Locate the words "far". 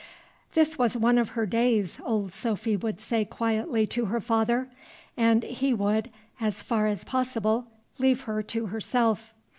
6.63-6.87